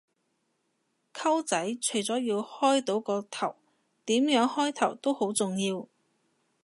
[1.13, 3.55] 溝仔，除咗要開到個頭，
[4.05, 5.87] 點樣開頭都好重要